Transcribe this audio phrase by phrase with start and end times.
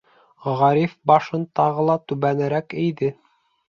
[0.61, 3.17] Ғариф башын тағы ла түбәнерәк эйҙе.